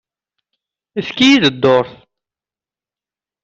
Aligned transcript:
Efk-iyi-d 0.99 1.45
dduṛt. 1.53 1.91